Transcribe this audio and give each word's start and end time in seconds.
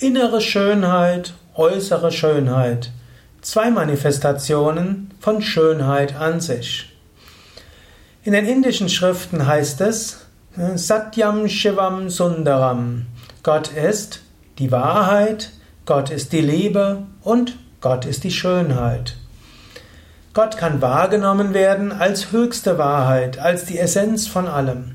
Innere 0.00 0.40
Schönheit, 0.40 1.34
äußere 1.56 2.12
Schönheit. 2.12 2.92
Zwei 3.40 3.68
Manifestationen 3.68 5.12
von 5.18 5.42
Schönheit 5.42 6.14
an 6.14 6.40
sich. 6.40 6.96
In 8.22 8.32
den 8.32 8.46
indischen 8.46 8.88
Schriften 8.88 9.44
heißt 9.44 9.80
es 9.80 10.18
Satyam 10.76 11.48
Shivam 11.48 12.10
Sundaram. 12.10 13.06
Gott 13.42 13.72
ist 13.72 14.20
die 14.60 14.70
Wahrheit, 14.70 15.50
Gott 15.84 16.10
ist 16.10 16.32
die 16.32 16.42
Liebe 16.42 17.02
und 17.24 17.56
Gott 17.80 18.06
ist 18.06 18.22
die 18.22 18.30
Schönheit. 18.30 19.16
Gott 20.32 20.56
kann 20.56 20.80
wahrgenommen 20.80 21.54
werden 21.54 21.90
als 21.90 22.30
höchste 22.30 22.78
Wahrheit, 22.78 23.40
als 23.40 23.64
die 23.64 23.80
Essenz 23.80 24.28
von 24.28 24.46
allem. 24.46 24.94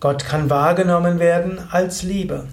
Gott 0.00 0.26
kann 0.26 0.50
wahrgenommen 0.50 1.18
werden 1.18 1.58
als 1.70 2.02
Liebe. 2.02 2.48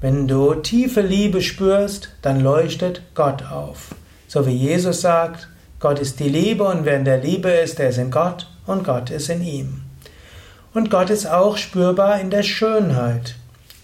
Wenn 0.00 0.26
du 0.26 0.54
tiefe 0.54 1.02
Liebe 1.02 1.42
spürst, 1.42 2.08
dann 2.22 2.40
leuchtet 2.40 3.02
Gott 3.14 3.42
auf. 3.50 3.94
So 4.28 4.46
wie 4.46 4.56
Jesus 4.56 5.02
sagt, 5.02 5.48
Gott 5.78 5.98
ist 5.98 6.20
die 6.20 6.30
Liebe 6.30 6.64
und 6.64 6.86
wer 6.86 6.96
in 6.96 7.04
der 7.04 7.18
Liebe 7.18 7.50
ist, 7.50 7.78
der 7.78 7.90
ist 7.90 7.98
in 7.98 8.10
Gott 8.10 8.46
und 8.66 8.82
Gott 8.82 9.10
ist 9.10 9.28
in 9.28 9.42
ihm. 9.42 9.82
Und 10.72 10.90
Gott 10.90 11.10
ist 11.10 11.26
auch 11.26 11.58
spürbar 11.58 12.18
in 12.18 12.30
der 12.30 12.42
Schönheit. 12.42 13.34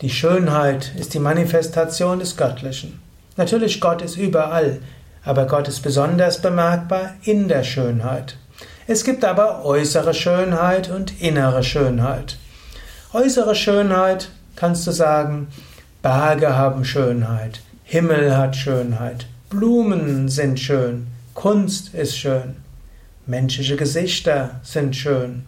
Die 0.00 0.08
Schönheit 0.08 0.92
ist 0.98 1.12
die 1.12 1.18
Manifestation 1.18 2.18
des 2.18 2.38
Göttlichen. 2.38 2.98
Natürlich, 3.36 3.78
Gott 3.82 4.00
ist 4.00 4.16
überall, 4.16 4.80
aber 5.22 5.44
Gott 5.44 5.68
ist 5.68 5.80
besonders 5.82 6.40
bemerkbar 6.40 7.10
in 7.24 7.46
der 7.46 7.62
Schönheit. 7.62 8.38
Es 8.86 9.04
gibt 9.04 9.22
aber 9.22 9.66
äußere 9.66 10.14
Schönheit 10.14 10.88
und 10.88 11.20
innere 11.20 11.62
Schönheit. 11.62 12.38
Äußere 13.12 13.54
Schönheit 13.54 14.30
kannst 14.54 14.86
du 14.86 14.92
sagen, 14.92 15.48
Berge 16.06 16.54
haben 16.54 16.84
Schönheit, 16.84 17.62
Himmel 17.82 18.36
hat 18.36 18.54
Schönheit, 18.54 19.26
Blumen 19.50 20.28
sind 20.28 20.60
schön, 20.60 21.08
Kunst 21.34 21.94
ist 21.94 22.16
schön, 22.16 22.54
menschliche 23.26 23.74
Gesichter 23.74 24.60
sind 24.62 24.94
schön. 24.94 25.42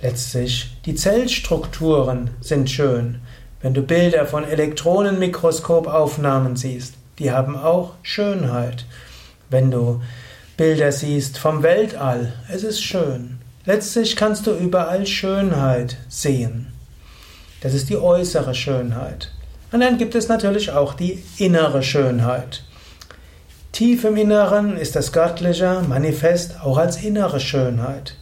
Letztlich 0.00 0.78
die 0.86 0.94
Zellstrukturen 0.94 2.30
sind 2.40 2.70
schön. 2.70 3.20
Wenn 3.60 3.74
du 3.74 3.82
Bilder 3.82 4.24
von 4.24 4.48
Elektronenmikroskopaufnahmen 4.48 6.56
siehst, 6.56 6.94
die 7.18 7.30
haben 7.30 7.54
auch 7.54 7.96
Schönheit. 8.02 8.86
Wenn 9.50 9.70
du 9.70 10.00
Bilder 10.56 10.90
siehst 10.90 11.36
vom 11.36 11.62
Weltall, 11.62 12.32
es 12.50 12.62
ist 12.62 12.82
schön. 12.82 13.40
Letztlich 13.66 14.16
kannst 14.16 14.46
du 14.46 14.52
überall 14.52 15.06
Schönheit 15.06 15.98
sehen. 16.08 16.68
Das 17.60 17.74
ist 17.74 17.90
die 17.90 17.98
äußere 17.98 18.54
Schönheit. 18.54 19.32
Und 19.76 19.82
dann 19.82 19.98
gibt 19.98 20.14
es 20.14 20.28
natürlich 20.28 20.70
auch 20.70 20.94
die 20.94 21.22
innere 21.36 21.82
Schönheit. 21.82 22.62
Tief 23.72 24.04
im 24.04 24.16
Inneren 24.16 24.78
ist 24.78 24.96
das 24.96 25.12
Göttliche 25.12 25.82
manifest 25.86 26.62
auch 26.64 26.78
als 26.78 27.02
innere 27.02 27.40
Schönheit. 27.40 28.16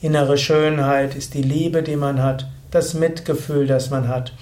Innere 0.00 0.36
Schönheit 0.36 1.14
ist 1.14 1.34
die 1.34 1.42
Liebe, 1.42 1.84
die 1.84 1.94
man 1.94 2.20
hat, 2.20 2.48
das 2.72 2.94
Mitgefühl, 2.94 3.68
das 3.68 3.88
man 3.90 4.08
hat, 4.08 4.32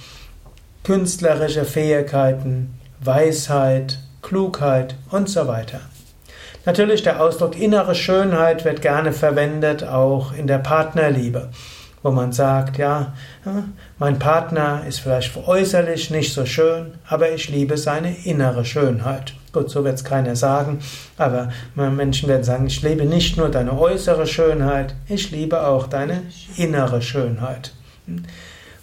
künstlerische 0.85 1.67
Fähigkeiten, 1.67 2.79
Weisheit, 2.99 3.99
Klugheit 4.23 4.95
und 5.11 5.29
so 5.29 5.47
weiter. 5.47 5.81
Natürlich 6.65 7.03
der 7.03 7.21
Ausdruck 7.21 7.61
innere 7.61 7.95
Schönheit 7.95 8.65
wird 8.65 8.81
gerne 8.81 9.13
verwendet 9.13 9.85
auch 9.85 10.33
in 10.33 10.47
der 10.47 10.61
Partnerliebe 10.61 11.51
wo 12.05 12.11
man 12.11 12.33
sagt, 12.33 12.77
ja, 12.77 13.15
mein 13.99 14.19
Partner 14.19 14.83
ist 14.87 15.01
vielleicht 15.01 15.35
äußerlich 15.37 16.11
nicht 16.11 16.35
so 16.35 16.45
schön, 16.45 16.93
aber 17.09 17.33
ich 17.33 17.49
liebe 17.49 17.79
seine 17.79 18.15
innere 18.25 18.67
Schönheit. 18.67 19.33
Gut, 19.53 19.71
so 19.71 19.85
wird 19.85 19.95
es 19.95 20.05
keiner 20.05 20.37
sagen, 20.37 20.81
aber 21.17 21.49
Menschen 21.75 22.29
werden 22.29 22.45
sagen, 22.45 22.67
ich 22.67 22.83
liebe 22.83 23.07
nicht 23.07 23.39
nur 23.39 23.49
deine 23.49 23.77
äußere 23.79 24.27
Schönheit, 24.27 24.95
ich 25.09 25.31
liebe 25.31 25.67
auch 25.67 25.87
deine 25.87 26.23
innere 26.59 27.01
Schönheit. 27.01 27.73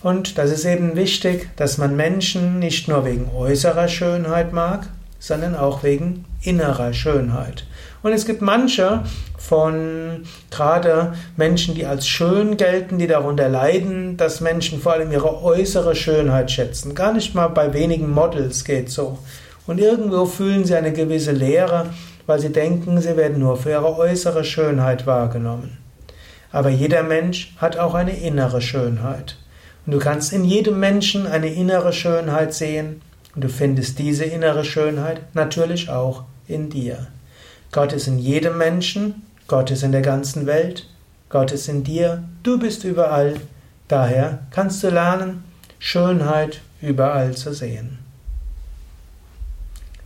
Und 0.02 0.40
das 0.40 0.50
ist 0.50 0.66
eben 0.66 0.96
wichtig, 0.96 1.50
dass 1.58 1.78
man 1.78 1.96
Menschen 1.96 2.58
nicht 2.58 2.88
nur 2.88 3.06
wegen 3.06 3.30
äußerer 3.36 3.88
Schönheit 3.88 4.52
mag, 4.52 4.88
sondern 5.22 5.56
auch 5.56 5.84
wegen 5.84 6.26
innerer 6.42 6.94
Schönheit. 6.94 7.66
Und 8.02 8.12
es 8.12 8.26
gibt 8.26 8.42
manche 8.42 9.04
von 9.38 10.24
gerade 10.50 11.14
Menschen, 11.38 11.76
die 11.76 11.86
als 11.86 12.08
schön 12.08 12.58
gelten, 12.58 12.98
die 12.98 13.06
darunter 13.06 13.48
leiden, 13.48 14.18
dass 14.18 14.42
Menschen 14.42 14.82
vor 14.82 14.94
allem 14.94 15.12
ihre 15.12 15.44
äußere 15.44 15.96
Schönheit 15.96 16.50
schätzen. 16.50 16.96
Gar 16.96 17.14
nicht 17.14 17.36
mal 17.36 17.50
bei 17.50 17.72
wenigen 17.74 18.10
Models 18.10 18.66
geht 18.66 18.90
so. 18.90 19.20
Und 19.68 19.80
irgendwo 19.80 20.26
fühlen 20.26 20.66
sie 20.66 20.76
eine 20.76 20.92
gewisse 20.92 21.34
Leere, 21.34 21.86
weil 22.26 22.40
sie 22.40 22.52
denken, 22.52 23.00
sie 23.00 23.16
werden 23.16 23.40
nur 23.40 23.58
für 23.58 23.70
ihre 23.70 23.96
äußere 23.96 24.44
Schönheit 24.44 25.06
wahrgenommen. 25.06 25.78
Aber 26.52 26.70
jeder 26.70 27.04
Mensch 27.04 27.54
hat 27.58 27.78
auch 27.78 27.94
eine 27.94 28.18
innere 28.18 28.62
Schönheit. 28.62 29.38
Und 29.86 29.94
du 29.94 30.00
kannst 30.00 30.34
in 30.34 30.44
jedem 30.44 30.80
Menschen 30.80 31.28
eine 31.28 31.54
innere 31.54 31.94
Schönheit 31.94 32.56
sehen 32.56 33.02
und 33.36 33.44
du 33.44 33.50
findest 33.50 34.00
diese 34.00 34.26
innere 34.26 34.66
Schönheit 34.66 35.34
natürlich 35.34 35.90
auch 35.90 36.24
in 36.48 36.70
dir. 36.70 37.08
Gott 37.72 37.94
ist 37.94 38.08
in 38.08 38.20
jedem 38.20 38.58
Menschen, 38.58 39.24
Gott 39.48 39.72
ist 39.72 39.84
in 39.84 39.92
der 39.92 40.02
ganzen 40.02 40.46
Welt, 40.46 40.88
Gott 41.30 41.52
ist 41.52 41.70
in 41.70 41.84
dir, 41.84 42.24
du 42.44 42.60
bist 42.60 42.84
überall. 42.84 43.36
Daher 43.88 44.40
kannst 44.52 44.84
du 44.84 44.90
lernen, 44.90 45.44
Schönheit 45.80 46.62
überall 46.82 47.36
zu 47.36 47.54
sehen. 47.54 48.00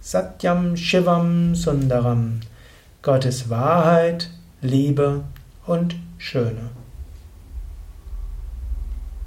Satyam 0.02 0.78
Shivam 0.78 1.56
Sundaram. 1.56 2.42
Gott 3.02 3.26
ist 3.26 3.50
Wahrheit, 3.50 4.30
Liebe 4.62 5.24
und 5.66 5.96
Schöne. 6.20 6.70